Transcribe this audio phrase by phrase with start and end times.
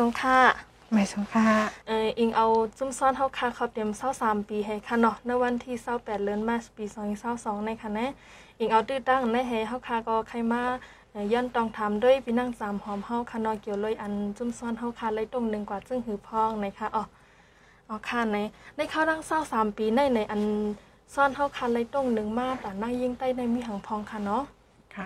[0.00, 0.38] ไม่ทรงค่า
[0.92, 1.46] ไม่สงค่ะ
[1.88, 2.46] เอออิงเอา
[2.78, 6.84] จุ้มซ้อนเฮาค่ะเขาเตรียม23ปีให้ค่ะเนาะในวันที่28เดือนมาปี
[7.26, 8.06] 2022ในค่ะนะ
[8.58, 10.62] อิงเอาตื้อตั้งในให้เฮาค่ะก็ใครมา
[11.10, 17.02] เอ่อย้อนต้องทำด้วยพี่นั่งสามหอมเฮาค่ะเนาะเกี่ยวเลยอันจุ้มซ้อนเฮาค่ะเลยตรงหนึ่งกว่าซึ่งหือพองในค่ะอ๋อ
[17.88, 18.36] อ๋อค่ะใน
[18.76, 19.20] ในเข้าดัง
[19.50, 20.42] 23ปีในในอัน
[21.14, 24.42] ซ้อนเฮาค่ะเลยตรงหนึ่งมาแต่นั่งยิ่งใต้ในมีหังพองค่ะเนาะ
[24.94, 25.04] ค่ะ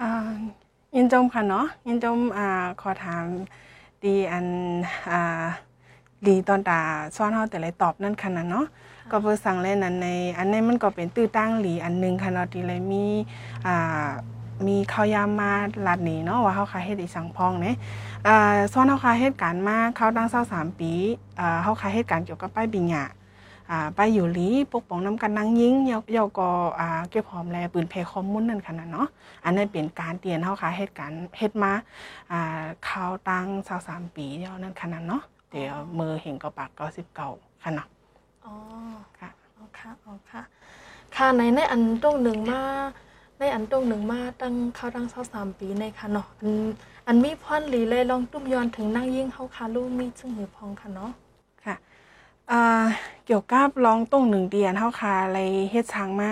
[0.00, 0.10] อ่า
[0.96, 2.48] ยินจมค่ะเนาะยินจมอ่า
[2.80, 3.26] ขอถาม
[4.06, 4.46] ดีอัน
[5.10, 5.44] อ่า
[6.26, 6.80] ดีตอนตา
[7.16, 8.66] ซ้อนเฮาแต่ละตอบนั่นค่ะนะเนาะ
[9.10, 13.04] ก็เพื่อสั่งเล่นนั้นใน อันนี้มันก็เป็นตื้อตั้งหลีอันหนึงค่ะเนาะที่เลยมี
[13.66, 14.08] อ่า
[14.66, 15.52] มีข้าวยามมา
[15.86, 17.76] ลัดนี้เนาะว่าเฮาคาเฮ็ดอีสังพองเนี่ย
[18.26, 20.92] อ่าซ้อนเฮาคาเฮ็ดการมาเข้าตั้ง23ปี
[21.40, 23.04] อ่าเฮาคาเฮ็ดการเกี่ยวกับป้ายบิญญา
[23.74, 26.48] อ่าไปอยู่หลีปกป้องน้ำกันนางยิงเยาเยาก็
[26.80, 29.08] อ่าเก็บหอมแลปืนเพคอมมุนนั่นขนาดเนาะ
[29.44, 31.72] อันนั้นเป็นการเตียนเฮาค่ะเหตุการณ์เฮ็ดมา
[32.32, 33.46] อ่าข่าวตั้ง
[33.82, 36.70] 23ปีเดียวนั่นขนาดเนาะเดี๋ยวมือเห็นก็ปาก
[37.20, 37.88] 99ขนาด
[38.44, 38.54] อ๋อ
[39.18, 40.42] ค่ะอ๋อค่ะอ๋อค่ะ
[41.16, 42.60] ค่ะในในอันตรงหนึ่งมา
[43.38, 46.50] ในอันตรงหนึ่งมาตั้งเข้าตั้งเศร้าสามปีในค่ะเนาะอัน
[47.06, 51.23] อันมีพรหลีเลยลองตุ้มย้อนถึงนั่งยิ่งเฮาคาลูกมีซึ่งหือพองค่ะเนาะค่ะ
[52.50, 52.56] อ่า
[53.24, 55.38] เกี่ยวกับร้องต้งหนึ่งเดียนเฮาค่ะอะไร
[55.70, 56.30] เฮ็ดช้างมา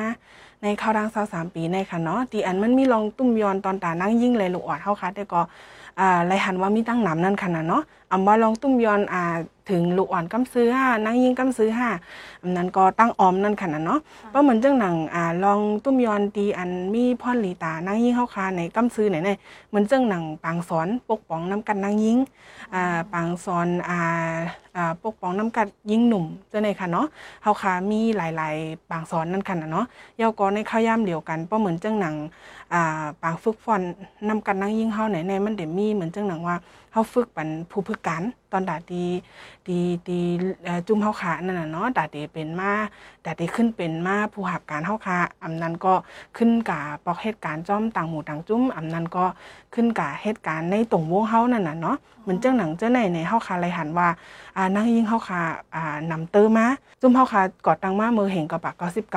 [0.63, 5.41] ในข้าวดังสาวสามปีในค่ะเนาะตีอันมันมีลองตุ้มยอนตอนตานั่งยิ่งเลยลูกออดเท่าค่ะแต่ก็
[6.01, 9.23] อ่าไรหันว่ามีตั้งหนำนั่นค่ะนะเนาะ อำว่าลองตุ้มยอนอ่า
[9.71, 11.89] ถึงลูกอ่อนกำซื้อห้านั่งยิงกำซื้อห้า
[12.43, 22.19] อันนั้นก็ตั้งออมนั่นค่ะนะเนาะเพราะเหมือนจังหนังอ่าลองตุ้มยอนตีอันมีพ่อนหลีตานั่งยิงเฮาค่ะในกำซื้อไหนๆเหมือนจังหนังปางสอนปกป้องน้ำกันนั่งยิง
[22.75, 23.99] อ่าปางซอนอ่า
[24.77, 27.07] อ่าปกป้องน้ำกัดยิงหนุ่มเจ้าในค่ะเนาะ
[27.43, 29.87] เฮาค่ะมีหลายๆ ปางสอนนั่นค่ะนะเนาะ
[30.19, 32.15] เยาก็ในข้าวย่ำเดียวกันเพราะเหมือนจังหนัง
[32.75, 33.83] อ่าปางฝึกฟอน
[34.29, 36.57] นำกันนั่งยิงเฮาไหนในมันเดี๋ยวมีเหมือนจังหนังว่า
[36.93, 38.23] เฮาฝึกปันผู้พึกการ
[38.53, 39.05] ตอนดาดี
[39.69, 40.21] ดีดี
[40.65, 42.73] เอ่อจุ่มเฮาขานั่นน่ะเนาะดาดีเป็นมา
[43.27, 45.95] ดาดีขึ้นเป็นมาผู้หับการเฮาขาอำนั้นก็
[46.37, 49.25] ขึ้นกาปอกเหตุการณ์จ้อมต่างหมู่ต่างจุ้มอำนั้นก็
[49.75, 54.09] ขึ้นกาเหตุการณ์ในตรงวงเฮานั่นน่ะเนาะเหมือนจังหนังเจ้าในในเฮาคาเลยหันว่า
[54.57, 55.41] อ่านั่งยิ่งเฮาค่ะ
[55.77, 56.67] อ่านำเตอมา
[57.01, 59.13] จุ่มเฮาค่ะกอดตังมามือเห็นกับปาก99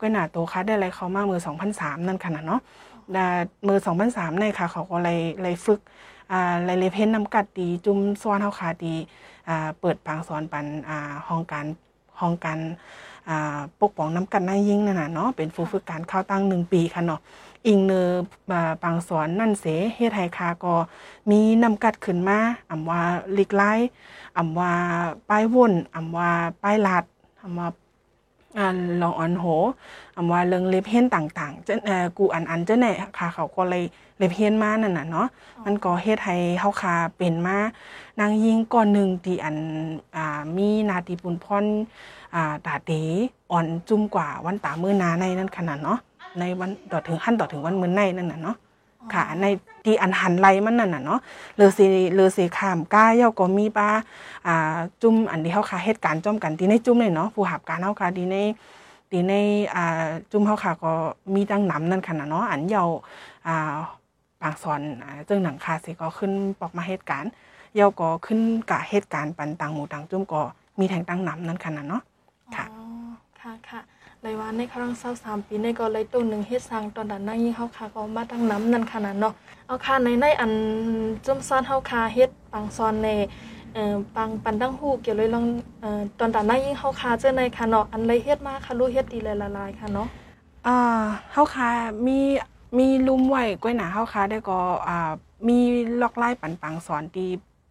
[0.00, 1.40] ก็หน้าโตค่ะได้อะไรเขามามือ
[1.72, 2.60] 2003นั่นค่ะนะเนาะ
[3.16, 3.26] ดา
[3.68, 3.78] มือ
[4.08, 5.80] 2003ในค่ะเขาก็เลยเลยฝึก
[6.32, 8.94] อ่าเลยเลเพ้นนำกัดดี จุ่มซ้อนเฮาค่ะดี
[9.48, 11.66] อ่าเปิดปางสอนปันอ่าห้องการ
[12.20, 12.58] ห้องการ
[13.28, 17.20] อ่าปกป้องน้ำกันนั่งยิ่งนั่นน่ะเนาะเป็นผู้ฝึกการเข้าตั้งหนึ่งปีค่ะเนาะ
[17.66, 18.02] อิงเนอ
[18.52, 20.74] อ่าปางสอนนั่นเสเฮ็ดให้ค่ะก็
[21.30, 22.38] มีนำกัดขึ้นมา
[22.70, 23.00] อำว่า
[23.36, 23.62] ลิกไล
[24.38, 24.72] อำว่า
[25.28, 26.30] ป้ายวนอำว่า
[26.62, 27.04] ป้ายลัด
[27.42, 27.68] อำว่า
[28.58, 28.66] อ่า
[29.02, 29.44] ลองออนโห
[30.16, 33.82] อำว่าเรื่องเล็บเฮียนต่างๆเจ้เอ่อกูอันอันเจ้าแน่ค่ะ เขาก็เลย
[34.18, 35.26] เล็บเฮียนมานั่นน่ะเนาะ
[35.64, 37.56] มันก็เฮ็ดให้เฮาคาเป็นมา
[38.20, 39.56] นางยิงก่อนหนึ่งที่อัน
[40.16, 41.64] อ่ามีนาทีปุนพร
[42.34, 42.92] อ่าตาเด
[43.52, 45.98] อ่อนจุ่มกว่าวันตามื้อนาในนั่นขนาดเนาะ
[46.38, 48.56] ในวันต่อถึงขั้นต่อถึงวันมื้อในนั่นน่ะเนาะ
[49.14, 49.46] ค่ะใน
[49.84, 51.20] ที่อันหันไหลมันนั่นน่ะเนาะ
[51.56, 51.84] เรือสี
[52.14, 53.88] เรือสีขามก้าเย่าก็มีปลา
[54.46, 58.36] อ่าจุ่มอันที่เฮาค่ะเหตุการณ์จ้อมกันที่ในจุ่มเลยเนาะผู้หับการเฮาค่ะดีใน
[59.12, 59.34] ดีใน
[59.74, 60.92] อ่าจุ่มเฮาค่ะก็
[61.34, 62.84] มีตั้งหนำนั่นค่ะนะเนาะอันเยา
[63.48, 63.74] อ่า
[64.40, 67.30] ปางสอนอ่าเจ้งหนังคาสิก็ขึ้นปอกมาเหตุการณ์
[67.74, 68.40] เยาก็ขึ้น
[68.70, 70.40] กะเหตุการณ์ปันต่างหมู่ต่างจุ่มก็
[70.78, 72.02] มีแทงตั้งหนำนั่นค่ะนะเนาะ
[72.56, 72.84] ค่ะอ๋อ
[73.40, 73.80] ค่ะค่ะ
[74.22, 79.34] เลยว่าในครั้งเศร้าสามปีในก็เลยตัวหนึ่งเฮ็ดสร้างตอนนั้นนั่งยิ่งเฮาคาก็มาตั้งน้ำนั่นขนาดเนาะ
[79.66, 80.52] เอาค่ะในในอัน
[81.26, 83.08] จุ่มซ้อนเฮาคาเฮ็ดปังซ้อนใน
[83.74, 85.44] เอ่อปังปันตั้งฮู้เกี่ยวเลยลอง
[85.80, 90.08] เอ่อตอนนั้นนั่งยิ่งเฮาคาเจ้าในค่ะเนาะอันเลยเฮ็ดมาค่ะรู้เฮ็ดดีเลยละลายค่ะเนาะ
[90.66, 90.76] อ่า
[91.32, 91.68] เฮาคา
[92.06, 92.18] มี
[92.78, 94.58] มีลุมไว้ก้อยหนาเฮาคาได้ก็
[94.88, 95.10] อ่า
[95.48, 95.58] มี
[96.02, 97.26] ล็อกไล่ปันปังสอนตี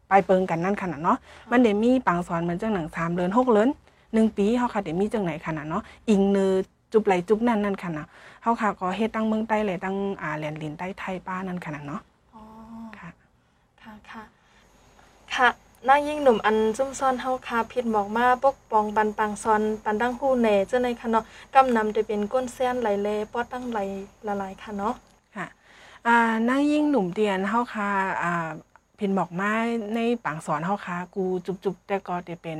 [0.09, 1.17] ไปเปิงกันนั่นขนาดเนาะ
[1.51, 3.69] มันเดี๋ยวมีปังสอนเหมือนจังหนัง3เดือน6เดือน
[4.15, 6.53] หนึ่งปีเฮาคาเดี๋ยวมีจังไหนขนาดเนาะอิงเนอ
[6.93, 8.05] จุบไหลจุบนั่นนั่นขนาด
[8.43, 12.01] เฮาคาก็เฮ็ดตั้งเมืองใต้เลยตั้งอ่าแหลนลินใต้ไทยป้านั่นขนาดเนาะ
[12.35, 12.43] อ๋อ
[12.97, 13.09] ค่ะ
[13.81, 14.23] ค่ะค่ะ
[15.35, 15.49] ค่ะ
[15.87, 21.23] นางยิ่งหนุ่มอันจุ่มซ้อนเฮาคาผิดหมอกมาปกป้องปันปังซอนปันตั้งฮู้แหน่เจ้าในค่ะเนาะ
[21.55, 23.79] กำนำจะเป็นก้นแซนไหลเลปอตั้งไหล
[24.27, 24.93] ละลายค่ะเนาะ
[25.35, 25.47] ค่ะ
[26.07, 26.17] อ่า
[26.49, 27.89] นั่งยิ่งหนุ่มเตียนเฮาคา
[28.23, 28.49] อ่า
[28.95, 29.51] เพินบอกมา
[29.95, 32.57] ในปางสอนเฮาคากูจุบๆแต่ก็จะเป็น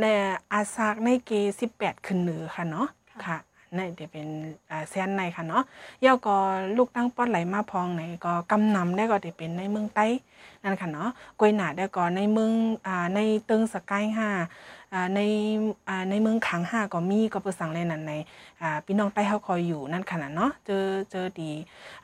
[0.00, 0.04] ใน
[0.52, 1.30] อาซากในเก
[1.70, 2.88] 18 ขึ้นเหนือค่ะเนาะ
[3.26, 3.38] ค่ะ
[3.74, 4.26] ในจะเป็น
[4.70, 5.64] อ่าแซนในค่ะเนาะ
[6.02, 6.36] เย่าก็
[6.76, 10.06] ลูกตั้งป้อนไหลมาพองไหนก็กำนำได้ก็จะเป็นในเมืองใต้
[10.62, 11.08] นั่นค่ะเนาะ
[11.38, 12.52] กวยหนาได้ก็ในเมือง
[12.86, 14.28] อ่าในเติงสกายห้า
[14.92, 15.20] อ่าใน
[15.88, 18.12] อ่าในเมืองขังห้าก็มีก็เปิดสั่งเลยนั่นใน
[18.62, 21.50] อ่าพี่น้องใต้เฮาคอยอยู่นั่นค่ะเนาะเจอเจอดี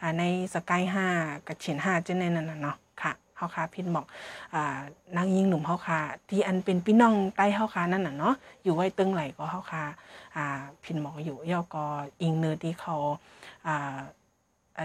[0.00, 0.22] อ่าใน
[0.54, 1.06] สกายห้า
[1.46, 4.06] กับเฉียนห้าเจนในนั่นน่ะเนาะค่ะเฮาคาพินบอก
[4.54, 4.80] อ่า
[5.16, 5.98] นางยิงหนุ่มเฮาคา
[6.30, 9.82] ที่อันเป็นพี่น้องใต้เฮาคานั่นน่ะเนาะอยู่ไว้ตึงไหลก็เฮาคา
[10.36, 10.46] อ่า
[10.84, 11.84] พินหมอกอยู่ย่อก็
[12.22, 12.96] อิงเนอที่เขา
[13.66, 13.98] อ่า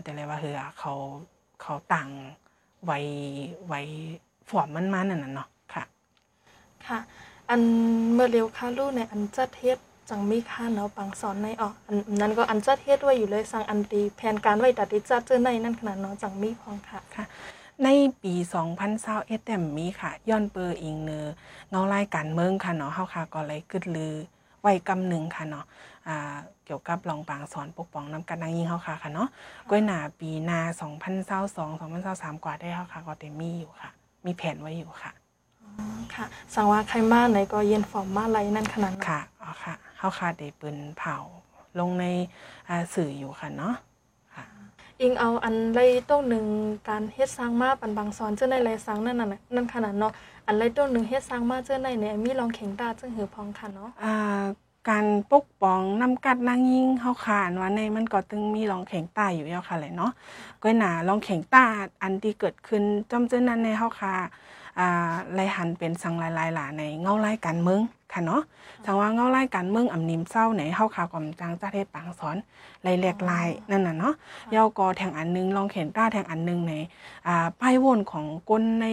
[0.03, 0.93] แต่อะไรว่าเฮือเขา
[1.61, 2.09] เขาต่าง
[2.85, 2.99] ไว้
[3.67, 3.81] ไว้
[4.49, 5.83] ฟอร์มมันมานั่นน่ะเนาะค่ะ
[6.87, 6.99] ค่ะ
[7.49, 7.61] อัน
[8.13, 17.25] เมื่อเร็วค่ะลูกในอันจัดเฮ็ดจังมีค่าเนาะปังสอนในออกอันนั้นก็อันจัดเฮ็ดไว้อยู่เลยสั่งอันตีแผนการไว้ตัดดิจัดเจอในนั่นขนาดเนาะจังมีพองค่ะค่ะ
[17.83, 17.89] ใน
[18.23, 18.33] ปี
[18.89, 21.27] 2021แต่มีค่ะ ย้อนเปอร์อิงเนอ
[21.69, 24.13] เงาไล่การเมืองค่ะเนาะเฮาค่ะก็เลยกึดลือ
[24.61, 25.65] ไว้กำหนึ่งค่ะเนาะ
[26.07, 26.35] อ่า
[26.65, 29.29] เกี่ยวกับรองปางสอนปกป้องนำกันนางยิงเฮาค่ะค่ะเนาะ
[29.69, 30.59] ก้อยหนาปีหนา
[31.45, 33.89] 2022 2023กว่าได้เฮาค่ะก็ได้มีอยู่ค่ะ
[34.25, 35.11] มีแผนไว้อยู่ค่ะ
[36.15, 41.17] ค่ะสั่งว่าใครมาไหนก็เย็นฟอร์มมาไรนั่นขนาดเนาะค่ะอ๋อค่ะเฮาค่ะได้ปืนเผา
[41.79, 42.05] ลงใน
[42.69, 43.86] อ่าสื่ออยู่ค่ะเนาะค่ะ
[45.01, 45.79] อิงเอาอันไร
[46.09, 46.45] ต้นหนึ่ง
[46.89, 50.13] การเฮ็ดสร้างมาปันบางซอนเจ้าในไรสร้างนั่นน่ะนั่นขนาดเนาะ
[50.47, 54.13] อันไรต้นหนึ่งเฮ็ดสร้างมาเจ้าในเนี่ยมีลองเข่งตาจึงหือพองค่ะเนาะอ่า
[54.89, 60.11] การปกป้องนำกัดนางยิงเฮาขานว่าในมันก็ตึงมีรองแข็งต้อยู่แล้วค่ะแหละเนาะ
[60.61, 61.63] ก้อยหนารองแข็งต้
[62.01, 64.13] อันที่เกิดขึ้นจำเจ้านั้นในเฮาคา
[64.79, 67.81] อ่าไลหันเป็นสังหลายๆหลาในเงาไล่การเมือง
[68.13, 68.41] ค่ะเนาะ
[68.85, 72.37] จังว่าเงาไล่การเมืองอำนิมเศร้าในเฮาคากอมจังจะเทศปางสอน
[72.83, 74.13] ไล่แหลกลายนั่นน่ะเนาะ
[74.55, 76.73] ยาวกอแทงอันหนึงรองแข็งต้แทงอันหนึงใน
[77.27, 78.85] อ่าป้ายวนของก้นใน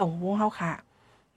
[0.00, 0.72] ตรงวงเฮาค่ะ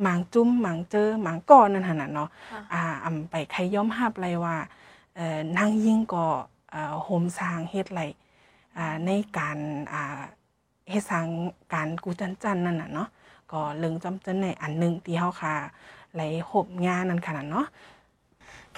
[0.01, 4.55] หมางจุ้มหมางเจอหมางก้อนนั่นหั่นน่ะเนาะค่ะอ่าอำไปใครย่อมหับเลยว่า
[5.15, 6.25] เอ่อนางยิ่งก็
[6.73, 8.01] อ่าโฮมสร้างเฮ็ดไร
[8.77, 9.57] อ่าในการ
[9.93, 10.21] อ่า
[10.89, 11.27] เฮ็ดสร้าง
[11.73, 13.07] การกูจันจันนั่นน่ะเนาะ
[13.51, 15.53] ก็เลิงจำจันในอันหนึงที่เฮาค่ะ
[16.13, 16.21] ไหล
[16.51, 17.67] หบงานนั่นขนาดเนาะ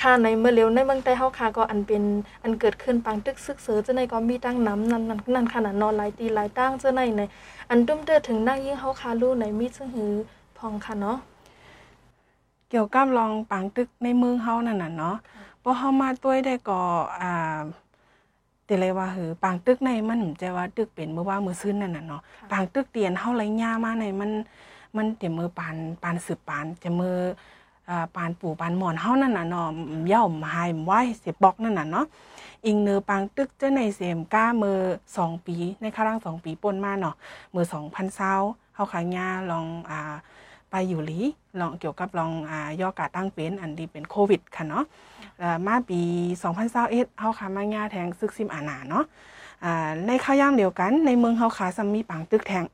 [0.02, 2.04] ค่ะในเมื่อเร็วในเมืองใต้เฮาค่ะก็อันเป็น
[2.44, 7.22] อันเกิดขึ้นปังตึกซึกเสือเจ้าในก็มีตั้งน้ำนั่นนั่นนั่นขนาดนอนหลายตีหลายตั้งเจ้าในใน
[7.70, 10.14] อันตุ้มเตอถึงนั่งยิ่งเฮาค่ะรู้ในมีซึ่งหือ
[10.64, 11.18] พองค่ะเนาะ
[12.70, 15.16] เกี่ยวกับรองปังตึกในเมืองเฮานั่นน่ะเนาะ
[15.62, 16.82] พอเฮามาต้วยได้ก็
[17.22, 17.62] อ่า
[18.66, 24.32] แต่เลยว่าหือปางตึกในมันใจว่าตึกเป็นเมื่อว่ามือซื่นนั่นน่ะเนาะค่ะปางตึกเตียนเฮาไหลย่ามาในมัน
[24.98, 27.16] มันเต็มมือปานปานสืบปานจะมือ
[27.90, 29.68] อ่าปานปู่ปานหมอนเฮานั่นน่ะเนาะ
[30.12, 32.06] ย่อมหายไว้เสียบอกนั่นน่ะเนาะ
[32.66, 34.78] อิงเนอปางตึกเจ้าในเสมก้ามือ
[35.18, 37.16] สองปีในครั้งสองปีป่นมาเนาะ
[37.54, 37.66] มือ
[38.20, 40.16] 2020เฮาขายาลองอ่า
[40.74, 41.20] ไปอยู่หลี
[41.60, 44.84] ลองเกี่ยวกับลองอ่าย่อกาตั้งเป็นอันที่เป็นโควิดค่ะเนาะ
[45.40, 46.02] เอ่อมาปี
[46.60, 49.04] 2021เฮาค่ะมาญาแทงซึกซิมอาหนาเนาะ
[49.64, 52.66] อ่าในข้าวย่างเดียวกันในเมืองเฮาค่ะซัมมีปังตึกแทง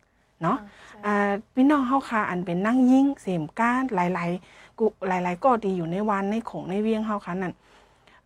[0.42, 0.58] เนาะ
[1.06, 7.54] อ่าพี่น้องเฮาค่ะอันเป็นนั่งยิ่งเสมก้านหลายๆกุหลายๆก็ดีอยู่ในวันในของในเวียงเฮาค่ะนั่น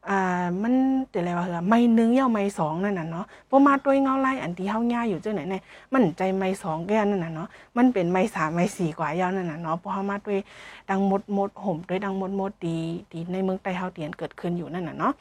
[0.09, 0.73] อ่ามัน
[1.09, 5.61] แต่อะไรว่าเหรอไม่หนึงเย่าไม่สองนั่นน่ะเนาะบ่มาด้วยเงาไล่อันที่เฮาย่าอยู่จังไหนเนี่ย
[5.93, 7.47] มันใจไม่สองแก้วนั่นน่ะเนาะ
[7.77, 10.39] มันเป็นไม่สามไม่สี่กว่าเย่านั่นน่ะเนาะเพราะเฮามาด้วย
[10.89, 12.77] ดังหมดหมดห่มด้วยดังหมดหมดดี
[13.11, 15.13] ดีในเมืองใต้เฮาเตียนเกิดขึ้นอยู่นั่นน่ะเนาะ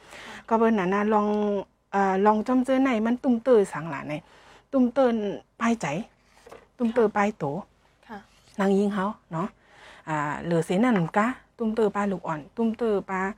[0.49, 1.27] ก็เบิ่นน่ะนะลอง
[1.91, 4.13] เอ่อลองจำเจอในมันตุ้มเตอสังหลาใน
[4.71, 5.15] ตุ้มเติน
[5.61, 5.87] ปลายใจ
[6.77, 7.45] ตุ้มเตอปลายโต
[8.07, 8.17] ค่ะ
[8.59, 9.47] นางยิงเขาเนาะ
[10.09, 11.27] อ่าเหลือเสนั่นกะ
[11.57, 13.31] ตุ้มเตอปลาลูกอ่อน ตุ้มเตอปลาอ่า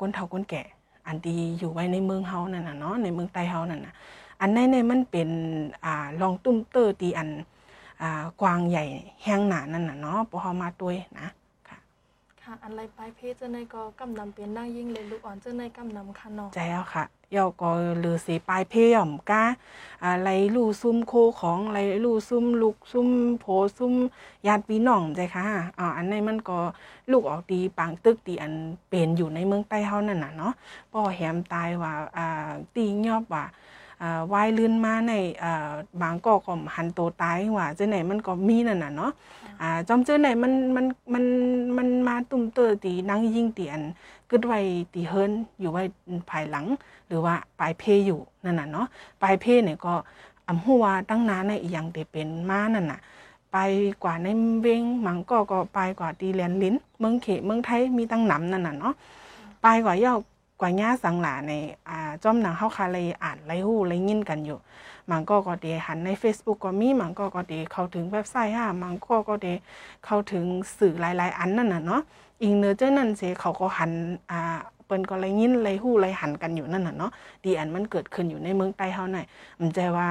[0.00, 0.62] ก้นเฒ่าก้นแก่
[1.06, 3.94] อันที่อยู่ไว้ในเมืองเฮานั่นน่ะเนาะในเมืองใต้เฮานั่นน่ะ
[4.40, 5.28] อันในในมันเป็น
[5.84, 7.28] อ่าลองตุ้มเตอร์ตีอัน
[8.02, 8.84] อ่ากวางใหญ่
[9.22, 11.28] แห้งหนานั่นน่ะเนาะพอเฮามาตวยนะ
[12.44, 17.04] ค่ะค่ะอันไรปลายเพศเจ้าในก็กำนำเป็นนั่งยิ่งเลยลูกอ่อนเจ้าในกำนำค่ะเนาะใจเอาค่ะ
[17.36, 17.70] ยอก็
[18.04, 19.44] ลือสีปลายเพย่อมกา
[20.02, 23.08] อ่าไหลลู่ซุ่มโคของอะไหลลู่ซุ่มลูกซุ่ม
[23.40, 23.44] โผ
[23.78, 23.94] ซุ่ม
[24.46, 25.46] ญาติพี่น้องใจค่ะ
[25.78, 26.58] อ่าอันนี้มันก็
[27.10, 28.52] ลูกออกดีปางตึกตีอัน
[28.88, 30.52] เป็นอยู่ในเมืองใต้เฮานั่นน่ะเนาะ
[30.92, 33.44] ป่อแหมตายว่าอ่าตียอบว่า
[34.32, 35.70] วายลื่นมาในอ่า
[36.00, 39.12] บางก็ก็หันโตตายว่าจังไหนมันก็มีนั่นน่ะเนาะ
[39.60, 41.24] อ่าจอมเจอไหนมันมันมัน
[41.76, 43.84] มันมาตุ้มเตอตีนั่งยิงตีอัน
[44.30, 44.58] กึดไว้
[44.92, 45.82] ตีเฮิรนอยู่ไว้
[46.30, 46.66] ภายหลัง
[47.08, 48.86] หรือว่าปลายเพอยู่นั่นน่ะเนาะ
[49.22, 49.94] ปลายเพเนี่ยก็
[50.48, 53.00] อำหัวาตั้งนานในอีหยังได้เป็นมานั่นน่ะ
[53.52, 53.56] ไป
[54.02, 54.26] กว่าใน
[54.62, 58.94] เวงหมังก็ก็ไปกว่าตีแลนลิ้น เมืองเขเมืองไทยมีตั้งหนำนั่นน่ะเนาะ
[59.62, 60.14] ไปกว่าเย่า
[60.60, 61.52] กว่าย่าสังหลาใน
[61.88, 64.58] อ่าจอมหนังเฮาคาเลยอ่านเลยฮู้เลยยินกันอยู่
[65.10, 69.46] มังก็ก็เดหันใน Facebook ก็มีมังก็ก็เดเข้าถึงเว็บไซต์ฮ่าหมังก็ก็เด
[70.04, 70.44] เข้าถึง
[70.78, 72.02] สื่อหลาย ๆ อันนั่นน่ะเนาะ
[72.42, 73.92] อิงเนอร์เจอนั่นเสเขาก็หัน
[74.30, 77.10] อ่าเปิ้นก็เลยยินเลยฮู้เลยหันกันอยู่นั่นน่ะเนาะ
[77.44, 79.26] ดีอันมันเกิดขึ้นอยู่ในเมืองใต้เฮาหน่อย
[79.60, 80.08] มันใจว่า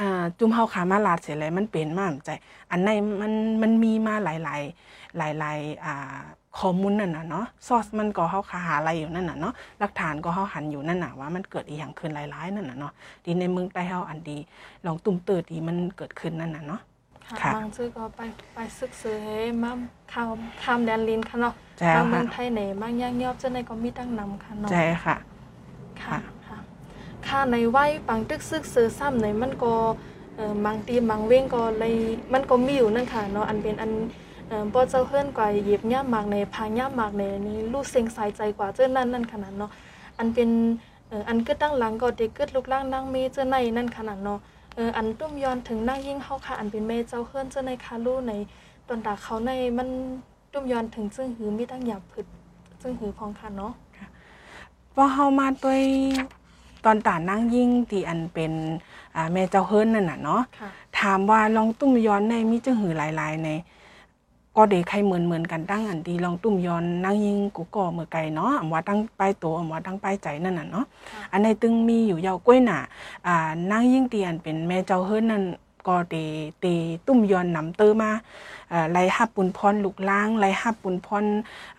[0.00, 2.30] อ่าจุ่มเฮาขามาลาดเสียเลยมันเป็นมามันใจ
[2.70, 3.32] อันในมัน
[3.62, 6.22] มันมีมาหลายๆหลายๆอ่า
[6.60, 12.92] ข้อมูลนั่นน่ะเนาะซอสมันก็เฮาขาหาอะไรอยู่นั่นน่ะเนาะหลักฐานก็เฮาหันอยู่นั่นน่ะว่ามันเกิดอีหยังขึ้นหลายๆนั่นน่ะเนาะ
[13.24, 14.38] ดีในเมืองใต้เฮาอันดี
[14.86, 16.80] ลองตุ่มเติดดีมันเกิดขึ้นนั่นน่ะเนาะ
[17.28, 18.20] ค่ะค่ะบางชื่อก็ไป
[18.54, 19.70] ไปศึกษาให้มา
[20.12, 25.16] ข้ามข้ามแดนลินค่ะเนาะใช่มาเมืค่ะองไทยไหนบางย่างยอบเจ้าในก็มีตั้งนำค่ะเนาะใช่ค่ะ
[26.02, 26.58] ค่ะค่ะค่ะ
[27.26, 29.72] ค่ะในไหว้ปังตึกซึกซื้อซ้ำในมันก็
[30.36, 31.94] เอ่อบางทีบางเว้งก็เลย
[32.32, 34.23] มันก็มีอยู่นั่นค่ะเนาะอันเป็นอันเอ่อ
[34.72, 39.70] บ่เจ้าเฮือนกว่าเหยียบย่ามหมากในพาย่ามหมากในนี้รู้เสียงสายใจกว่าเจ้านั่นนั่นขนาดเนาะ
[40.18, 40.50] อันเป็น
[41.08, 44.38] เอ่ออันกึดตั้งหลังก็เด็กกึดลูกล่างนั่งมีเจ้าในนั่นขนาดเนาะ
[44.74, 48.32] เอออันตุ้มย้อนถึงนั่งยิ่งเฮาค่ะอันเป็นแม่เจ้าเฮือนเจ้าในคารู้ใน
[48.88, 49.88] ตอนดาเขาในมัน
[50.52, 52.26] ตุ้มย้อนถึงซึ่งหือมีตั้งหยาบผึด
[52.82, 53.72] ซึ่งหือพองค่ะเนาะ
[54.94, 55.82] พอเฮามาด้วย
[56.84, 58.52] ตอนตานั่งยิ่งที่อันเป็น
[59.16, 60.68] อ่าแม่เจ้าเฮิรนนั่นน่ะเนาะค่ะ
[61.00, 63.48] ถามว่าลองตุ้มย้อนในมีจังหือหลายๆใน
[64.56, 72.80] ก็เดใครเหมือนเหมือนกันตั้งอันดีลองตุ้มย้อนนั่งยิงกูก่อเมื่อไกลเนาะอำว่าตั้งป้ายโตอำว่าตั้งป้ายใจนั่นน่ะเนาะค่ะอันในตึงมีอยู่ยาวกล้วยหน่ะ
[73.26, 75.44] อ่านั่งยิ่งเตียนเป็นแม่เจ้าเฮิรนนั่น
[75.88, 76.16] ก็เด
[76.60, 76.64] เต
[77.06, 78.10] ตุ้มย้อนนำเตอมา
[78.72, 81.24] อ่าไล่ฮับปุนพรลูกล้างไล่ฮับปุนพร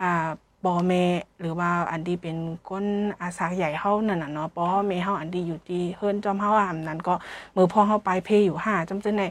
[0.02, 0.28] อ่า
[0.66, 1.04] ปอแม่
[1.40, 2.38] หรือว่าอันดีเป็น
[2.70, 2.86] ก้น
[3.22, 7.14] อาสาใหญ่เฮานั่นน่ะเนาะปอแม่เฮาอันดีอยู่ที่เฮิรนจอมเฮาอ่ำนั้นก็
[7.56, 9.28] มือพ่อเฮาไปเพอยู่ห้าจำจังได๋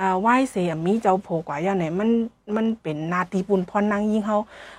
[0.00, 2.10] อ่าไหว้เสียมีเจ้าโผกว่าอย่างไหนมัน
[2.56, 4.36] มันเป็นนาตีปุนพรนางยิ่งเฮา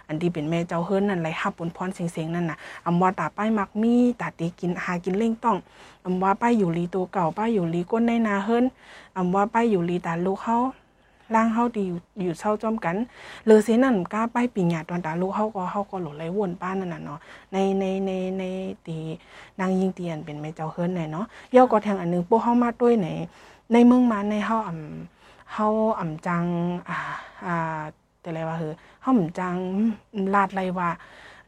[0.07, 5.57] อันดีเป็นแม่เจ้าเฮิรนนั่นไล่ฮับปุนพรเสียงๆนั่นน่ะอำว่าตาป้ายมักมีตาตีกินหากินเล่งต้อง
[6.05, 8.65] อำว่าป้ายอยู่ลีตัวเก่าป้ายอยู่ลีก้นในนาเฮิรน
[9.17, 10.57] อำว่าป้ายอยู่ลีตาลูกเฮา
[11.35, 12.95] ล่างเฮาดีอยู่อยู่เศร้าจอมกัน
[13.45, 17.19] เลอเสนั่นกล้าป้ายปิญญาตอนตาลูกเฮาก็เฮาก็หลดไหลวนป้านนั่นน่ะเนาะ
[17.53, 18.43] ในในในใน
[18.87, 18.97] ตี
[19.59, 23.07] นางยิงเตียนเป็นแม่เจ้าเฮิรนไหนเนาะย่อก็แทงอันหนึงพวกเฮามาด้วยไหน
[23.73, 25.67] ในเมืองมาในเฮาอ่ำเฮา
[25.99, 26.45] อ่ำจัง
[26.89, 26.97] อ่า
[27.47, 27.81] อ่า
[28.21, 29.55] แต่ไรว่าเฮอเฮาอ่ำจัง
[30.33, 30.89] ลาดไรว่า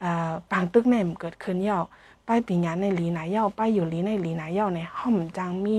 [0.03, 1.79] อ่าปางตึกแหนมเกิดขึ้นย่อ
[2.27, 5.75] ป้ายปีญญาในหลีหนาเย่าป้ายอยู่หลีในหลีหนาเย่าในห้อมจังมี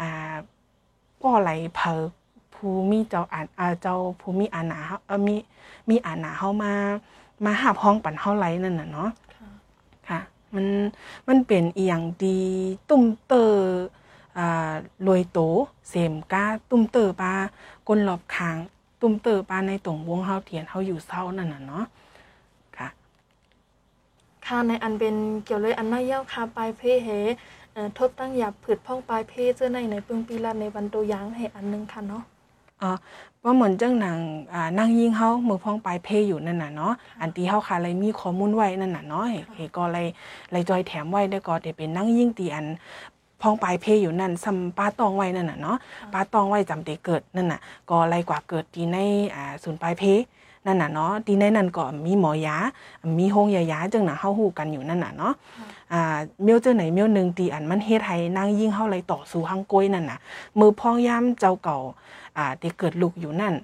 [0.00, 0.34] อ่า
[1.22, 2.02] ป้อไหลเผอ
[2.60, 5.36] ภูมิเจ้าอ่านอ่าเจ้าภูมิอาณาเฮาเออมี
[5.90, 6.72] มีอาณาเฮามา
[7.44, 9.48] มาหาบห้องปันเฮาไหลนั่นน่ะเนาะค่ะ
[10.08, 10.20] ค่ะ
[10.54, 10.66] มัน
[11.28, 12.40] มันเป็นอีหยังดี
[12.88, 13.44] ตุ้มเตอ
[14.38, 14.72] อ่า
[15.06, 15.38] ลวยโต
[15.88, 17.32] เสมกาตุ้มเตอปลา
[17.88, 18.56] กลหลอบคาง
[19.00, 21.84] ตุ้มเตอปลาในตรงวงเฮาเทียนเฮาอยู่เศร้านั่นน่ะเนาะ
[22.76, 22.88] ค่ะ
[24.46, 25.14] ค่ะในอันเป็น
[25.44, 27.08] เกี่ยวเลยอันน่าเย้าค่ะปลายเพเฮ
[27.72, 32.24] เอ่อทบตั้งหยับผืดพ่องปลายเพเจ้าในในปึงปีละในวันตัวอยางให้อันหนึงค่ะเนาะ
[32.80, 32.96] เอ่อ
[33.44, 34.18] ว่าเหมือนจังหนัง
[34.54, 40.06] อ่านางยิงเฮามือพ้องปลายเพอยู่นั่นน่ะเนาะอันที่เฮาค่ะเลยมีข้อมูลไว้นั่นน่ะเนาะเฮเฮก็เลย
[40.52, 42.66] เลยจอยแถมไว้ได้ก็ได้เป็นนางยิงตีอัน
[43.40, 45.76] พ้องปลายเพอยู่นั่นซัมป้าตองไว้นั่นน่ะเนาะ
[46.12, 47.60] ป้าตองไว้จำเตเกิดนั่นน่ะ
[47.90, 48.96] ก็เลยกว่าเกิดที่ใน
[49.34, 50.02] อ่าศูนย์ปลายเพ
[50.66, 52.56] นั่นน่ะเนาะที่ในนั้นก็มีหมอยา
[53.18, 55.32] มีโฮงยายาจังน่ะเฮาฮู้กันอยู่นั่นน่ะเนาะ
[55.92, 60.18] อ่าเมียวเจ้าไหนเมียวหนึ่งตีอันมันเฮ็ดให้นางยิ่งเฮาเลยต่อสู้หังกล้วยนั่นน่ะ
[60.58, 61.78] มือพ้องยามเจ้าเก่า
[62.36, 63.54] อ่าที่เกิดลูกอยู่นั่น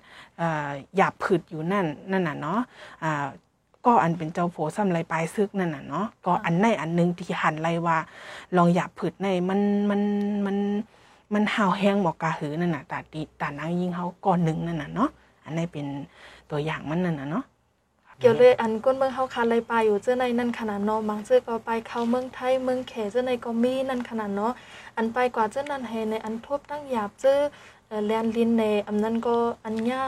[0.40, 2.61] อ่าหยาบผึดอยู่นั่นนั่นน่ะเนาะ
[3.04, 3.26] อ่า
[3.87, 7.99] ก็อันเป็นเจ้าโผซ้ำไรปลายซึกนั่นน่ะเนาะก็อันในอันหนึ่งที่หันไรว่า
[8.56, 10.00] ลองหยาบผึดในมันมัน
[10.47, 10.56] มัน
[11.35, 15.11] มันห่าวแห้งหมอกกาหือนั่นน่ะตาตีตานางยิ่งเฮาก่อนหนึ่งนั่นน่ะเนาะ
[15.45, 15.87] อันนี้เป็น
[16.50, 17.45] ตัวอย่างมันนั่นน่ะเนาะ
[18.20, 24.52] เกี่ยวเลยอันก้นเมืองเฮาคันเลยปอยู่เจ้าในนั่นขนาดเนาะบางเจ้าก็ไปเข้าเมืองไทยเมืองแขเจ้าในก็มีนั่นขนาดเนาะ
[24.96, 27.37] อันไปกว่าเจ้านั่นให้ในอันทบตั้งหยาบเจ้า
[28.06, 30.04] แลนลินในอันนั้นก็อันย่า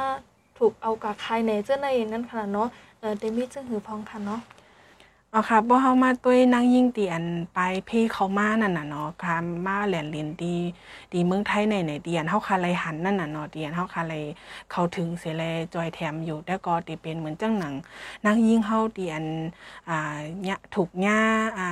[0.59, 2.69] ถูกเอากาคายในเจ้าในนั่นขนาดเนาะ
[3.01, 4.41] เออเดมีจึงหือพองค่ะเนาะ
[5.35, 10.57] อ๋อค่ะบ่เฮามาตัวยนางยิ่งตีอันไปเพเขามานั่นน่ะเนาะค่ะมาแหลนเรียนดี
[11.13, 14.15] ดีเมืองไทยในในเดียนเฮาคาไลหันนั่นน่ะเนาะเดียนเฮาคาไล
[14.71, 15.43] เข้าถึงเสยแล
[15.75, 17.75] จอยแถมอยู่แต่ก็ติเป็นเหมือนจังหนัง
[18.25, 19.25] นั่งยิ่งเฮาเดียน
[19.89, 21.21] อ่าเนี่ยถูกญ่า
[21.59, 21.65] อ่า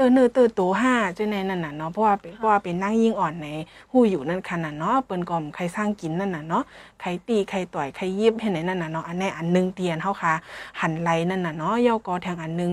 [0.00, 3.48] เตอเนื้อเตอโตห้าจังในนั่นน่ะเนาะเพราะว่าเป็นเพราะว่าเป็นนางยิ่งอ่อนใน
[3.92, 6.62] ฮู้อยู่นั่นขนาดเนาะเปิ้นก็ใครสร้างกินนั่นน่ะเนาะ
[7.00, 10.32] ใครตีใครต่อยใครยิบเห็นไหนนั่นน่ะเนาะอันในอันหนึงเตียนเฮาค่ะ
[10.80, 12.70] หันไหลนั่นน่ะเนาะย่อก็แทงอันหนึง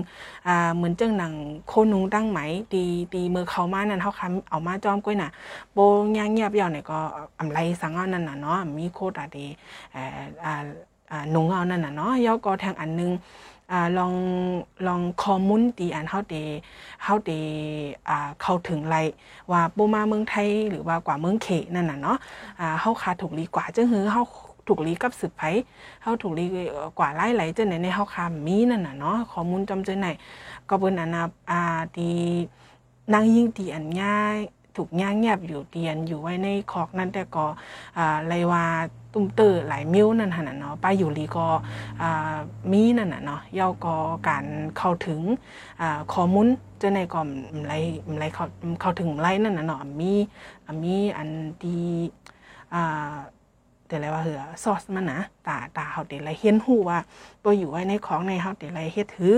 [0.48, 1.32] อ่าเหมือนจังหนัง
[1.68, 2.40] โคนุงตั้งไหม
[2.72, 2.82] ตี
[3.14, 5.30] ตีมือเขามานั่นเขาคำเอามาจอมก้อยน่ะ
[5.74, 5.78] โบ
[6.18, 6.98] ย่างเงียบยาวเนี่ยก็
[7.38, 9.46] อำไรสังเอานั่นน่ะเนาะมีโคตรอะดี
[9.92, 10.54] เอ่ออ่า
[11.12, 13.10] อ่านุงเอานั่นน่ะเนาะย่อก็แทงอันหนึง
[13.72, 14.14] อ่าลอง
[14.86, 16.36] ลองคอมมุนตีอันเฮาเด
[17.02, 17.32] เฮาเด
[18.08, 18.96] อ่าเข้าถึงไร
[19.50, 22.16] ว่าปูมาเมืองไทยหรือว่ากว่าเมืองเขนั่นน่ะเนาะ
[22.60, 24.22] อ่าเฮาคาถูกลีกว่าจังหือเฮา
[24.68, 25.42] ถูกลีกับสืบไผ
[26.02, 26.44] เฮาถูกลี
[26.98, 30.06] กว่าไล่ไหลจังไหนในเฮาคามีนั่นน่ะเนาะข้อมูลจำจังไหน
[30.68, 31.60] ก็เป็นอันนาอา
[31.96, 32.12] ดี
[33.12, 34.38] นางยิ่งตีอันง่าย
[34.78, 37.46] ถูกย่างเงียบอยู่เตียนอยู่ไว้ในคอกนั่นแต่ก็
[37.98, 38.64] อ่าไรว่า
[39.12, 41.46] ตุ้มเตอร์หลายมิ้วนั่นหั่นน่ะเนาะป้าอยู่ลีก็
[42.02, 42.36] อ่า
[42.72, 43.94] มีนั่นน่ะเนาะเย่าก็
[44.28, 44.44] การ
[44.78, 45.20] เข้าถึง
[45.80, 45.82] อ
[46.12, 46.46] ข้อมูล
[46.80, 47.20] จะในก็
[47.66, 47.72] ไร
[48.18, 48.44] ไรเข้า
[48.80, 50.12] เข้าถึงไรนั่นน่ะเนาะมี
[50.82, 51.28] มีอัน
[51.64, 51.80] ดี
[52.74, 53.16] อ่า
[53.88, 56.98] แต่ละว่าเหือซอสมันนะตาตาเฮาเตไรเห็นฮู้ว่า
[57.44, 59.34] ตัวอยู่ไว้ในของในเฮาเตไรเฮ็ดถือ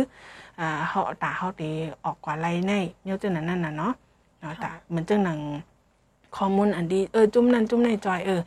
[0.60, 1.62] อ่าเฮาตาเฮาเต
[2.04, 3.94] ออกกว่าไรในเนียวจังนั้นนั่นน่ะเนาะ
[4.40, 5.38] เนาะตาเหมือนจังหนัง
[6.36, 8.40] ข้อมูลอันดีเออจุ่มนั่นจุ่มในจอยเออ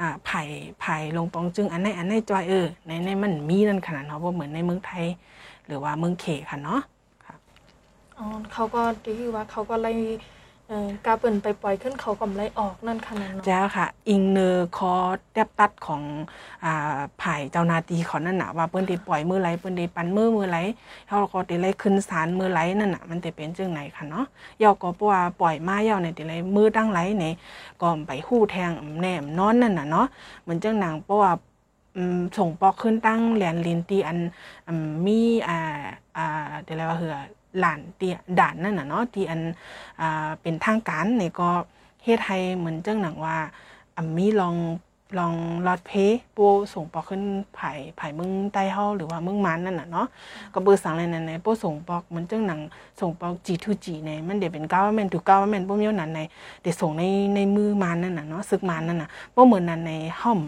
[0.00, 0.42] อ่าไผ่
[0.80, 5.04] ไผ่ลงปองจึงอันในอันในจอยเออในในมันมีนั่นขนาดเนาะบ่เหมือนในเมืองไทย
[5.66, 6.80] หรือว่าเมืองเขค่ะเนาะ
[8.18, 10.37] อ๋อเขาก็ดีว่าเขาก็ไล่เอ่อ
[11.06, 14.92] กาเปิ่นไปปล่อยขึ้นเขาก็ไล่ออกนั่นขนาดเนาะจ้าค่ะ อิงเนอร์คอ
[15.34, 16.02] แดบตัดของ
[16.64, 20.58] อ่าไผ่เจ้านาตีเขานั่นน่ะว่าเปิ้นได้ปล่อยมือไหลเปิ้นได้ปันมือมือไหล
[21.08, 24.26] เฮาก็ได้ไล่ขึ้นศาลมือไหลนั่นน่ะมันจะเป็นจังไหนค่ะเนาะ
[24.62, 27.34] ยอก็เพราะว่าปล่อยมาเยาเนี่ยได้ไล่มือตั้งไหลเนี่ย
[27.80, 28.70] ก็ไปฮู้แทง
[29.00, 30.06] แหนมนอนนั่นน่ะเนาะ
[30.42, 31.32] เหมือนจังหนังเพราะว่า
[32.38, 34.18] ส่งปอกขึ้นตั้งแหลนลินตีอัน
[34.84, 35.58] มมีอ่า
[36.16, 36.24] อ่า
[36.64, 37.16] เดี๋ยวอะไรว่าเหือ
[37.60, 38.08] หลานตี
[38.40, 39.40] ด่านนั่นน่ะเนาะที่อัน
[40.00, 41.50] อ่าเป็นทางการเนี่ยก็
[42.04, 43.36] เฮ็ดให้เหมือนจังหนังว่า
[43.96, 44.56] อ่ามีลอง
[45.18, 45.34] ลอง
[45.66, 45.90] ลอดเพ
[46.32, 46.38] โป
[46.74, 47.22] ส่งปอกขึ้น
[47.54, 50.06] ไผ่ไผ่มึงใต้เฮาหรือว่ามึงมันนั่นน่ะเนาะ
[50.54, 52.60] ก็เบอร์สั่งอะไรนั่นในโปส่งปอกเหมือนจังหนัง
[53.00, 56.20] ส่งปอก G2G ในมันเดี๋ยวเป็น government to government บ่มียวนั้นใน
[56.62, 57.02] เดี๋ยวส่งใน
[57.34, 60.38] ในมือมันนั่นน่ะเนาะซึกมันนั่นน่ะบ่เหมือนนั้นในห้อม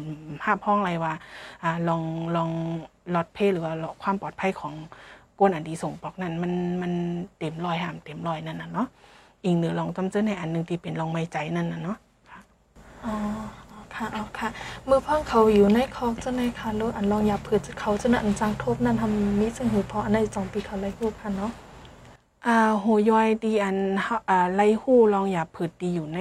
[0.43, 1.14] ภาพห้องอะไรว่า
[1.62, 2.02] อ่าลอง
[2.37, 2.50] ลอง
[3.14, 4.75] ลอดเพหรือว่าความปลอดภัยของ
[5.40, 6.92] กวนอันดีส่งปอกนั้นมันมัน
[7.38, 8.88] เต็มร้อยห้ามเต็มร้อยนั่นน่ะเนาะ
[9.44, 11.97] อีกหนึ่งลองต้มเจ้าในอันหนึ่งที่เป็นลองไม่ใจนั่นนะเนาะ
[13.04, 13.14] อ๋อ
[13.94, 14.49] ค่ะอ๋อค่ะ
[14.88, 21.53] มือพ่องเขาอยู่ในคอกเจ้าในค่ะแล้วอันลองอย่าเผื่อจะเขาจะนั่นจังทบนั่นทำมิซึ่งหือเพราะอันในสองปีเขาไล่ฮูกค่ะเนาะ
[22.46, 26.18] อ่าโหยอยดีอันเฮาอ่าไล่หู้ลองอย่าผืดดีอยู่ใน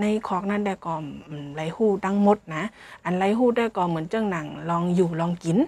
[0.00, 0.94] ในคอกนั่นได้ก็
[1.28, 2.62] อืมไล่หู้ดังหมดนะ
[3.04, 5.58] อันไล่หู้ได้ก็เหมือนเจ้าหนังลองอยู่ลองกิน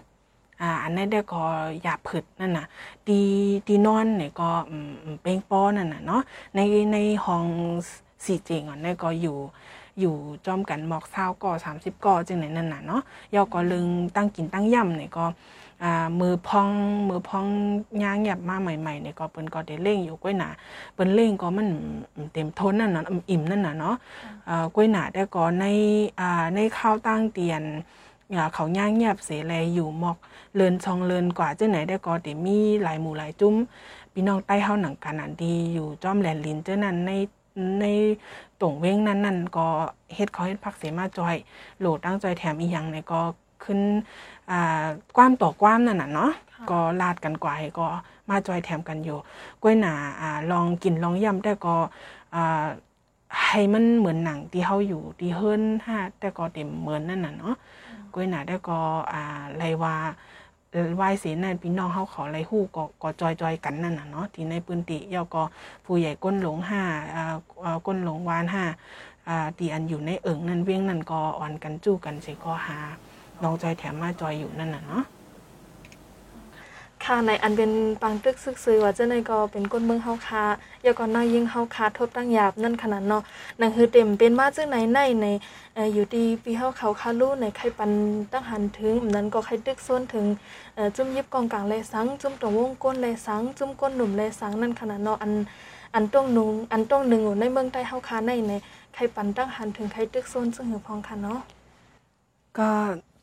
[0.62, 1.42] อ่าอันนั้นได้ก็
[1.83, 2.66] อย่าผืดนั่นน่ะ
[3.09, 3.20] ดี
[3.68, 6.22] ดีนอนเนี่ยก็อืมอืมเป้งป้อนั่นน่ะเนาะ
[6.55, 6.61] ใน
[6.92, 7.46] ในห้อง
[8.25, 9.38] สีเจงอะนี่ก็อยู่
[10.01, 10.14] อยู่
[10.46, 13.03] จอมกันหมอกเศร้าก่อสามสิบก่อจังไหนนั่นน่ะเนาะ
[13.35, 15.27] ยอก็ลึงตั้งกินตั้งย่ำเนี่ยก็
[15.85, 16.68] อ่ามือพอง
[17.09, 17.46] มือพอง
[18.03, 20.48] ย่างหยับมาใหม่ๆเนี่ยก็เปิ้นก็ได้เร่งอยู่ก้อยหนา
[20.94, 21.68] เปิ้นเร่งก็มัน
[22.33, 23.94] เต็มทนนั่นน่ะอิ่มนั่นน่ะเนาะ
[24.48, 25.64] อ่าก้อยหนาได้ก็ใน
[26.20, 27.62] อ่าในข้าวตั้งเตียน
[28.35, 30.18] อ่าเขาย่างเงียบเสแลอยู่หมอก
[30.55, 33.55] เลินชองเลินกว่าจังไหนได้ก็ได้มีหลายหมู่หลายจุ้ม
[34.12, 37.12] พี่น้องใต้เฮาหนังกันอันดีอยู่จอมแหลนลินเจ้านั้นใน
[37.81, 37.85] ใน
[38.61, 39.66] ตรงเว้งนั้นนั่นก็
[40.14, 41.37] เฮ็ดเขาเฮ็ดพักเสมาจอย
[41.81, 43.21] โหลดตั้งใจแถมอีหยังเนี่ยก็
[43.64, 43.81] ขึ้น
[44.51, 44.85] อ่า
[45.16, 47.87] ความต่อความนั่นน่ะเนาะค่ะก็ลาดกันกว่าให้ก็
[48.29, 49.18] มาจอยแถมกันอยู่
[49.62, 51.75] กล้วยหนาอ่าลองกินลองย่ำแต่ก็
[52.35, 52.64] อ่า
[53.47, 57.55] ให้มันเหมือนหนังที่เฮาอยู่ที่เฮิรนห้าแต่ก็เต็มเหมือนนั่นน่ะเนาะ
[58.14, 58.79] กวยหนาได้ก็
[59.12, 59.94] อ่าไรว่า
[60.72, 65.42] ไหวายเสนนั่นพี่น้องเฮาเขาไรฮู้ก็ก็จอยจอยกันนั่นน่ะเนาะที่ในปืนติเยาก็
[65.85, 66.83] ผู้ใหญ่ก้นหลงห้า
[67.14, 67.25] อ่า
[67.64, 68.64] อ่าก้นหลงวานห้า
[69.29, 72.79] อ่าตีอันอยู่ในเอิงนั่นเวียงนั่นก็อ่อนกันจู้กันเสยก็หา
[73.42, 75.05] น้องจอยแถมมาจอยอยู่นั่นน่ะเนาะ
[77.07, 80.45] ค่ะในอันเป็นปังตึกซึกซื้อว่าเจ้าในก็เป็นก้นเมืองเฮาคา
[80.85, 83.23] ยาก่อนนายิงเฮาคาทบตั้งหยาบนั่นขนาดเนาะ
[83.61, 85.27] นั่นคือเต็มเป็นมาจึงไหนในใน
[85.95, 87.91] อยู่ดีปีเฮาเขาคาลู่ในใครปัน
[88.33, 90.27] ตั้งหันถึงนั้นก็ใครตึกโซนถึง
[90.97, 95.33] จุ่มยิบกองกลางแลสังจุ่มตรงวงก้นแลสังจุ่มก้นหนุ่มแลสังนั่นขนาดเนาะอัน
[95.95, 98.53] อันตรงนุงอันตรงหนึ่งอยู่ในเมืองใต้เฮาคาในใน
[98.95, 101.41] ใครปันตั้งหันถึงใครตึกโซนซึ่งหือพองค่ะเนาะ
[102.59, 102.71] ก็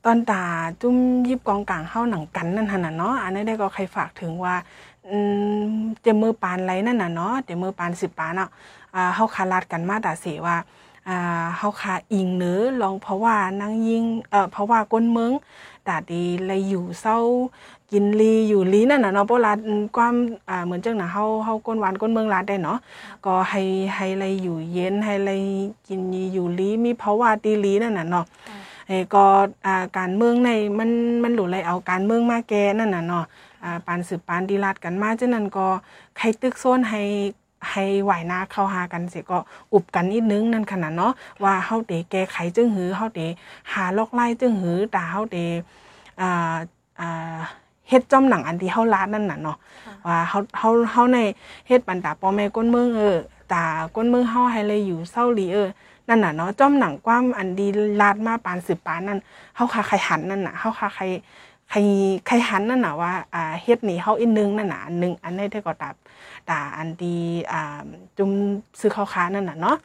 [0.06, 0.44] ตอนตา
[0.82, 0.96] จุ้ม
[1.28, 4.56] ยิบกองกลางเข้าหนังกันนั่นหันน่ะเนาะอันนี้ได้ก็ใครฝากถึงว่า
[5.10, 5.18] อื
[5.62, 5.64] ม
[6.02, 8.50] เจมือปานไรนั่นน่ะเนาะเจมือปานสิบปานเนาะ
[8.96, 10.58] อ่าเฮาคาลาดกันมาตาเสว่า
[11.10, 15.32] อ่าเฮาคาอิงเนื้อลองเพราะว่านางยิงเอ่อเพราะว่าก้นเมือง
[15.88, 17.18] ตาดีเลยอยู่เศร้า
[17.92, 19.58] กินลีอยู่ลีนั่นน่ะเนาะเพราะลาด
[19.96, 20.16] ความ
[20.50, 22.78] อ่าเหมือนจังน่ะเฮาเฮาก้นหวานก้นเมืองลาดได้เนาะ
[23.26, 23.62] ก็ให้
[23.96, 25.42] ให้เลยอยู่เย็นให้เลย
[25.88, 26.00] กิน
[26.34, 28.26] อยู่ลีมีเพราะว่าตีลีนั่นน่ะเนาะ
[28.90, 29.26] เออก็
[29.66, 30.90] อ่าการเมืองในมัน
[31.24, 33.26] มันหลุดเลยเอาการเมืองมาแกนั่นน่ะเนาะ
[33.86, 35.68] ปานสืบปานดีลาดกันมาจังนั้นก็
[36.18, 37.02] ใครตึกโซนให้
[37.72, 39.40] ให้ไหวหน้าเข้าหากันเสิก็
[39.74, 43.20] อุบกันนิดนึงนั่นขนาดเนาะว่าเฮาเตแก้ไขจึงหือเฮาเต
[43.74, 45.38] หาลอกไล่จึงหือตาเฮาเต
[46.22, 46.56] อ่า
[47.00, 47.40] อ่า
[47.90, 49.58] เฮ็ดจอมหนังอันที่เฮาลาดนั่นน่ะเนาะ
[50.08, 51.20] ว่าเฮาเฮาเฮาใน
[51.68, 53.18] เฮ็ดปันตาพ่อแม่ก้นเมืองเออ
[53.54, 53.64] ตา
[53.96, 55.70] ก้นเมืองเฮาให้เลยอยู่เศร้าหลีเออ
[56.10, 57.68] นั่นน่ะเนาะจ้อมหนังความอันดี
[58.02, 59.20] ลาดมาปานสืบปานนั่น
[59.56, 61.04] เฮาคาใครหันนั่นน่ะเฮาคาใคร
[61.70, 61.78] ใคร
[62.28, 65.90] ใครหันนั่นน่ะว่าอ่าเฮ็ดนี่เฮาอีนึงนั่นน่ะอันหนึงอันนี้ได้ก็ตา
[66.50, 67.18] ตาอันดี
[67.52, 67.82] อ่า
[68.18, 68.32] จุ่ม
[68.80, 69.76] ซื้อข้าวค้านั่นน่ะเนาะ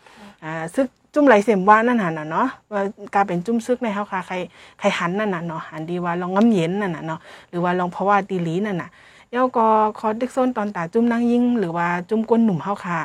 [0.44, 2.82] อ่าซึกจุ่มไหลเสียมว่านั่นน่ะเนาะว่า
[3.14, 4.34] กลายเป็นจุ่มซึกในเฮาคาใคร
[4.78, 8.90] ใครหันนั่นน่ะเนาะอันดีว่าลองง้ำเย็นนั่นน่ะเนาะหรือว่าลองเพราะว่าตีหลีนั่นน่ะ
[9.30, 9.66] เย้าก็
[9.98, 13.00] คอตึกโซนตอนตาจุ่มนางยิ่งหรือว่าจุ่มก้นหนุ่มเฮาค่ะ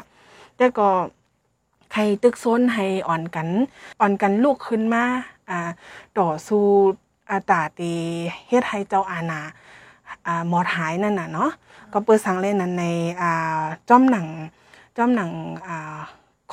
[0.58, 0.88] แต่ก็
[1.94, 3.48] ใครตึกซนให้อ่อนกัน
[4.00, 5.04] อ่อนกันลูกขึ้นมา
[5.50, 5.70] อ่า
[6.20, 6.66] ต่อสู้
[7.32, 7.94] อาตาตี
[8.48, 9.42] เฮ็ดให้เจ้าอาณา
[10.28, 11.52] อ่าหมอดหายนั่นน่ะเนาะ
[11.94, 12.86] ก็เปิดสังเล่นนั้นใน
[13.22, 14.28] อ่าจ้อมหนัง
[14.98, 15.32] จ้อมหนัง
[15.68, 15.98] อ่า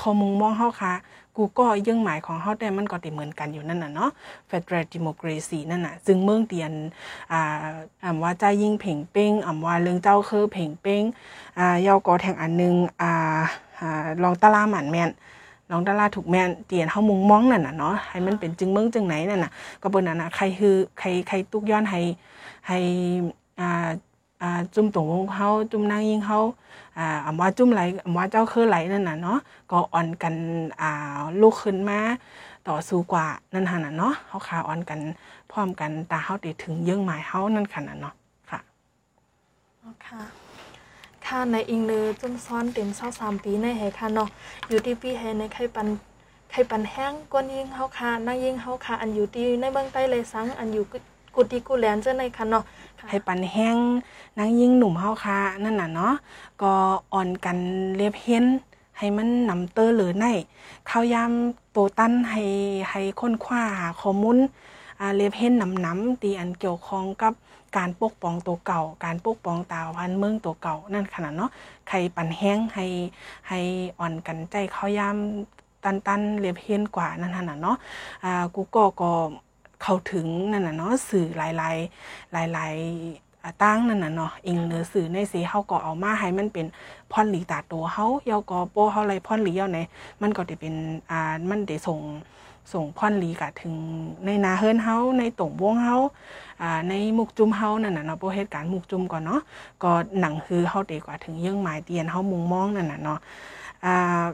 [0.00, 0.94] คอมุงมองเฮาค่ะ
[1.36, 4.10] กูก็ยังหมายของเฮาแต่มันก็ติเหมือนกันอยู่นั่นน่ะเนาะ
[4.50, 6.72] Federal Democracy นั่นน่ะซึ่งเมืองเตียน
[7.32, 7.66] อ่า
[8.04, 11.02] อ่าว่าใจยิ่งเพ่งเป้งอ่าว่าเรื่องเจ้าคือเพ่งเป้ง
[11.58, 13.40] อ่ายาวก็แทงอันนึงอ่า
[13.80, 15.10] อ่าลองตะลาหมันแม่น
[15.70, 22.00] น้องดาราถูกแม่นเตียนเฮามุงมองนั่นน่ะเนาะให้มันเป็นจึงเมืองจึงไหนนั่นน่ะก็เบิ่นนั่นน่ะใครคือใครใครตุกย้อนให้
[22.68, 22.78] ให้
[23.60, 23.88] อ่า
[24.42, 26.38] อ่าจุ่มตรงวงเฮาจุ่มนางยิงเฮา
[26.98, 29.38] อ่าอำว่าจุ่มไหลอำว่าเจ้าคือไหลนั่นน่ะเนาะ
[29.70, 30.34] ก็อ่อนกัน
[30.80, 31.98] อ่าลุกขึ้นมา
[32.68, 35.00] ต่อสู้กว่านั่นหั่นน่ะเนาะเฮาขาอ่อนกัน
[35.50, 38.14] พร้อมกันตาเฮาได้ถึงเยื่องหมายเฮานั่นคั่นน่ะเนาะ
[38.50, 38.60] ค่ะ
[40.06, 40.45] ค่ะ
[41.28, 44.28] ค่ะในอิงเนอจุ่มซ้อนเต็มเศร้าสามปีในแห่ค่ะเนาะ
[44.68, 45.88] อยู่ที่ปีแห่ในไข่ปัน
[46.50, 50.84] ไข่ปันแห้งกวนยิงเฮาค่ะนางยิงเฮาค่ะอันอยู่ที่ในเมืองใต้เลยสังอันอยู่
[51.34, 52.62] กุฏิกุแลนเจ้าในค่ะเนาะ
[53.10, 53.76] ค่ปันแห้ง
[54.38, 56.14] นางยิ่งหนุ่มเฮาค่ะนั่นน่ะเนาะ
[56.62, 56.72] ก็
[57.12, 57.58] อ่อนกัน
[57.96, 58.44] เรียบเห็น
[58.98, 60.26] ให้มันนำเตอหรือใน
[60.88, 61.32] ข้าวยาม
[61.72, 62.42] โตตั้นให้
[62.90, 64.38] ให้ค้นคว้าหาข้อมูล
[65.16, 67.32] เรียบเห็นนำน้ำตีอันเกี่ยวข้องกับ
[67.76, 71.50] การปกป้องตัวเก่า การปกป้องตาพันเมืองตัวเก่า นั่นขนาดเนาะ
[71.88, 72.86] ใครปั่นแห้งให้
[73.48, 73.60] ให้
[73.98, 75.16] อ่อนกันใจเข้ายาม
[75.84, 77.76] ตันตันๆเรียบเห็นกว่านั่นขน่ะเนาะ
[78.24, 79.12] อ่ากูก็ก็
[79.82, 86.66] เข้าถึงนั่นน่ะเนาะสื่อหลายๆหลายๆอ่าตั้งนั่นน่ะเนาะอิงเนื้อสื่อในสีเฮาก็เอามาให้มันเป็น
[87.12, 89.78] พรหลีตาตัวเฮาเยาก็โปเฮาไรพรหลีเยาไหน
[90.22, 90.74] มันก็ได้เป็น
[91.10, 92.00] อ่ามันได้ส่ง
[92.72, 93.74] ส่งพรหลีกะถึง
[94.26, 95.96] ในนาเฮิรนเฮาในต่งวงเฮา
[96.62, 99.40] อ่าในมุกจุมเฮานั่นน่ะเนาะโปเหตุการณ์มุกจุมก่อนเนาะ
[99.82, 103.18] ก็หนังคือเฮาได้กว่าถึงเยื่องหมายเตียนเฮามุงมองนั่นน่ะเนาะ
[103.84, 104.24] อ่า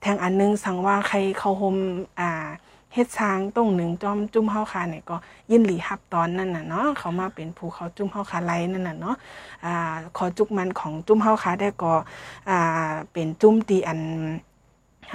[0.00, 1.76] แทงอันหนึงสั่งว่าใครเข้าห่ม
[2.20, 2.48] อ่า
[2.94, 5.16] เฮ็ดช้างตรงหนึ่งจอมจุ้มเฮาคาเนี่ยก็
[5.50, 9.16] ยินหลีฮับตอนนั่นน่ะเนาะเขามาเป็นภูเขาจุ้มเฮาคาไลนั่นน่ะเนาะ
[9.64, 11.94] อ่าขอจุกมันของจุ้มเฮาคาได้ก็
[12.50, 14.00] อ่าเป็นจุ้มตีอัน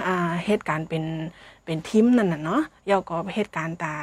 [0.06, 1.04] อ่าเหตุการณ์เป็น
[1.66, 3.94] เป็นทีมนั่นน่ะเนาะเยาก็เหตุการณ์ตา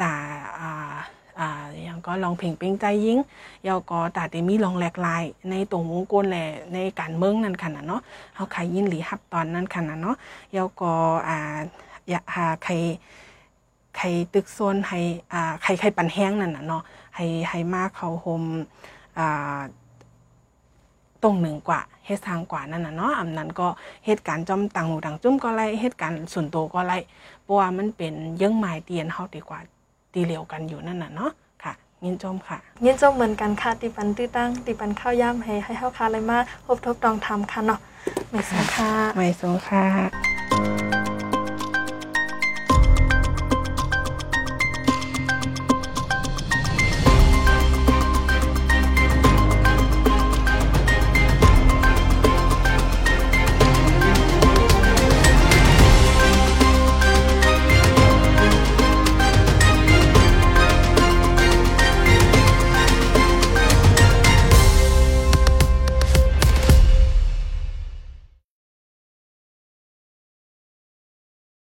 [0.00, 0.12] ตา
[0.60, 0.94] อ่า
[1.38, 3.18] อ่าอย่างก็ลองเพลงเป็นใจยิง
[3.64, 8.00] เยาก็ตาได้มีลองแหลกลาย ในตรงวงกลแหละในการเมืองนั่นค่ะน่ะเนาะ
[8.34, 10.16] เฮาขายยินหลีฮับตอนนั้นค่ะน่ะเนาะ
[10.52, 10.92] เยาก็
[11.28, 11.38] อ่า
[12.08, 12.72] อยากหาใคร
[13.96, 15.00] ใครตึกโซนให้
[15.32, 16.82] อ่าใครใครปันแห้งนั่นน่ะเนาะ
[17.16, 18.42] ให้ให้มากเขาโฮม
[19.18, 19.58] อ่า
[21.26, 23.68] ตรงหนึ่งกว่าเฮ็ดทางกว่านั่นน่ะเนาะอำนั้นก็
[24.06, 26.98] เหตุการณ์จอมตังหูดังจุ้มก็ไล่เหตุการณ์ส่วนตัวก็ไล่
[27.42, 29.60] เพราะว่ามันเป็นเยื่องหมายเตียนเฮาดีกว่า
[30.12, 31.30] ตีเหลียวกันอยู่นั่นน่ะเนาะ
[31.64, 31.72] ค่ะ
[32.04, 37.78] ยินจมค่ะ ยินจมเหมือนกันค่ะติปันตื้อตั้งติปันข้าวย่ำให้ให้เฮาค่ะเลยมาพบทบตองทำค่ะเนาะ
[38.30, 40.85] ไม่สังค่ะไม่สงค่ะ